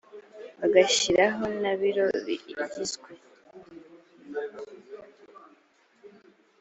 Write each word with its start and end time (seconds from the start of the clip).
bagashyiraho 0.59 1.43
na 1.61 1.71
biro 1.79 2.05
igizwe 2.35 3.09